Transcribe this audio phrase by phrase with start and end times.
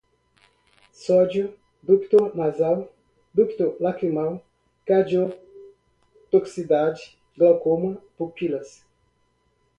[0.01, 0.01] hematoencefálica, tópica,
[0.91, 2.91] sódio, ducto nasal,
[3.31, 4.43] ducto lacrimal,
[4.85, 8.89] cardiotoxicidade, glaucoma, pupilas, benzocaína